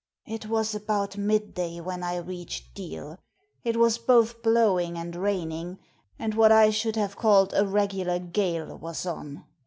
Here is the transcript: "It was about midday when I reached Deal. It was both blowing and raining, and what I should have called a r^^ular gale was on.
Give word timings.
"It 0.35 0.47
was 0.47 0.73
about 0.73 1.15
midday 1.15 1.79
when 1.79 2.01
I 2.01 2.15
reached 2.17 2.73
Deal. 2.73 3.19
It 3.63 3.77
was 3.77 3.99
both 3.99 4.41
blowing 4.41 4.97
and 4.97 5.15
raining, 5.15 5.77
and 6.17 6.33
what 6.33 6.51
I 6.51 6.71
should 6.71 6.95
have 6.95 7.15
called 7.15 7.53
a 7.53 7.61
r^^ular 7.65 8.31
gale 8.33 8.75
was 8.79 9.05
on. 9.05 9.45